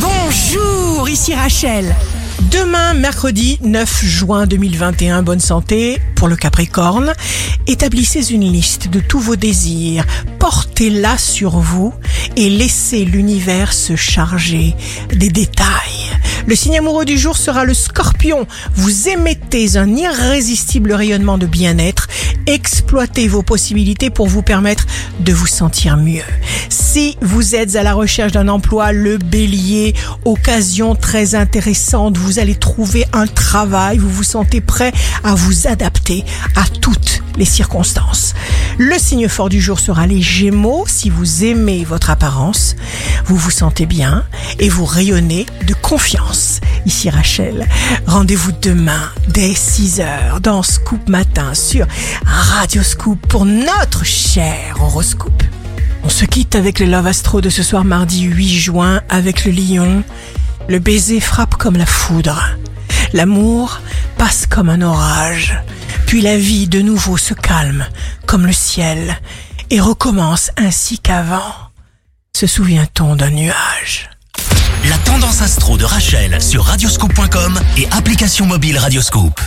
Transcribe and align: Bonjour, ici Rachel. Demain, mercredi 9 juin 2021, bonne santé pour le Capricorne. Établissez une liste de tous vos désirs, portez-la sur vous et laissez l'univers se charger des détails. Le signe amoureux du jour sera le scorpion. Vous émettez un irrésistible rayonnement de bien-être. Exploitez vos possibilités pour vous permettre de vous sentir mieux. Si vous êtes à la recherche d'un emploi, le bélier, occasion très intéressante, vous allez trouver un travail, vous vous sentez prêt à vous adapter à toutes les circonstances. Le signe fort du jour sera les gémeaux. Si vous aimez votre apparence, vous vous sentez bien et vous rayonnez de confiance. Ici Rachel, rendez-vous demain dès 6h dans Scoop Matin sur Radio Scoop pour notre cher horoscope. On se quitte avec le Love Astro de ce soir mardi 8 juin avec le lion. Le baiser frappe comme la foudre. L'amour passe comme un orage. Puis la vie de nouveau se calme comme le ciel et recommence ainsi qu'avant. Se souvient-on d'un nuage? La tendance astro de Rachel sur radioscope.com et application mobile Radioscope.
Bonjour, 0.00 1.08
ici 1.08 1.34
Rachel. 1.34 1.94
Demain, 2.52 2.94
mercredi 2.94 3.58
9 3.62 4.04
juin 4.04 4.46
2021, 4.46 5.22
bonne 5.22 5.40
santé 5.40 6.00
pour 6.14 6.28
le 6.28 6.36
Capricorne. 6.36 7.12
Établissez 7.66 8.32
une 8.32 8.50
liste 8.50 8.88
de 8.88 9.00
tous 9.00 9.18
vos 9.18 9.36
désirs, 9.36 10.04
portez-la 10.38 11.18
sur 11.18 11.58
vous 11.58 11.92
et 12.36 12.48
laissez 12.48 13.04
l'univers 13.04 13.72
se 13.72 13.96
charger 13.96 14.74
des 15.10 15.30
détails. 15.30 16.17
Le 16.46 16.54
signe 16.54 16.78
amoureux 16.78 17.04
du 17.04 17.18
jour 17.18 17.36
sera 17.36 17.64
le 17.64 17.74
scorpion. 17.74 18.46
Vous 18.74 19.08
émettez 19.08 19.76
un 19.76 19.94
irrésistible 19.96 20.92
rayonnement 20.92 21.38
de 21.38 21.46
bien-être. 21.46 22.08
Exploitez 22.46 23.28
vos 23.28 23.42
possibilités 23.42 24.10
pour 24.10 24.28
vous 24.28 24.42
permettre 24.42 24.86
de 25.20 25.32
vous 25.32 25.46
sentir 25.46 25.96
mieux. 25.96 26.22
Si 26.68 27.16
vous 27.20 27.54
êtes 27.54 27.76
à 27.76 27.82
la 27.82 27.92
recherche 27.92 28.32
d'un 28.32 28.48
emploi, 28.48 28.92
le 28.92 29.18
bélier, 29.18 29.94
occasion 30.24 30.94
très 30.94 31.34
intéressante, 31.34 32.16
vous 32.16 32.38
allez 32.38 32.54
trouver 32.54 33.04
un 33.12 33.26
travail, 33.26 33.98
vous 33.98 34.08
vous 34.08 34.22
sentez 34.22 34.60
prêt 34.60 34.92
à 35.24 35.34
vous 35.34 35.66
adapter 35.66 36.24
à 36.56 36.64
toutes 36.80 37.22
les 37.36 37.44
circonstances. 37.44 38.34
Le 38.80 38.96
signe 38.96 39.26
fort 39.26 39.48
du 39.48 39.60
jour 39.60 39.80
sera 39.80 40.06
les 40.06 40.22
gémeaux. 40.22 40.84
Si 40.86 41.10
vous 41.10 41.42
aimez 41.44 41.84
votre 41.84 42.10
apparence, 42.10 42.76
vous 43.26 43.36
vous 43.36 43.50
sentez 43.50 43.86
bien 43.86 44.24
et 44.60 44.68
vous 44.68 44.84
rayonnez 44.84 45.46
de 45.66 45.74
confiance. 45.74 46.60
Ici 46.86 47.10
Rachel, 47.10 47.66
rendez-vous 48.06 48.52
demain 48.62 49.10
dès 49.26 49.50
6h 49.50 50.40
dans 50.40 50.62
Scoop 50.62 51.08
Matin 51.08 51.54
sur 51.54 51.88
Radio 52.24 52.84
Scoop 52.84 53.18
pour 53.26 53.46
notre 53.46 54.04
cher 54.04 54.76
horoscope. 54.80 55.42
On 56.04 56.08
se 56.08 56.24
quitte 56.24 56.54
avec 56.54 56.78
le 56.78 56.86
Love 56.86 57.08
Astro 57.08 57.40
de 57.40 57.50
ce 57.50 57.64
soir 57.64 57.84
mardi 57.84 58.22
8 58.22 58.48
juin 58.48 59.00
avec 59.08 59.44
le 59.44 59.50
lion. 59.50 60.04
Le 60.68 60.78
baiser 60.78 61.18
frappe 61.18 61.56
comme 61.56 61.76
la 61.76 61.86
foudre. 61.86 62.56
L'amour 63.12 63.80
passe 64.18 64.46
comme 64.46 64.68
un 64.68 64.82
orage. 64.82 65.60
Puis 66.08 66.22
la 66.22 66.38
vie 66.38 66.68
de 66.68 66.80
nouveau 66.80 67.18
se 67.18 67.34
calme 67.34 67.86
comme 68.24 68.46
le 68.46 68.52
ciel 68.54 69.20
et 69.68 69.78
recommence 69.78 70.50
ainsi 70.56 70.98
qu'avant. 70.98 71.52
Se 72.34 72.46
souvient-on 72.46 73.14
d'un 73.14 73.28
nuage? 73.28 74.08
La 74.88 74.96
tendance 74.96 75.42
astro 75.42 75.76
de 75.76 75.84
Rachel 75.84 76.40
sur 76.40 76.64
radioscope.com 76.64 77.60
et 77.76 77.86
application 77.90 78.46
mobile 78.46 78.78
Radioscope. 78.78 79.38